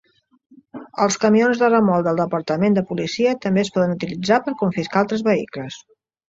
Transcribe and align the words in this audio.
Els 1.03 1.17
camions 1.25 1.61
de 1.63 1.69
remolc 1.73 2.07
del 2.07 2.21
departament 2.21 2.77
de 2.77 2.83
policia 2.93 3.35
també 3.45 3.63
es 3.65 3.71
poden 3.77 3.95
utilitzar 3.97 4.41
per 4.49 4.55
confiscar 4.63 5.05
altres 5.05 5.25
vehicles. 5.31 5.81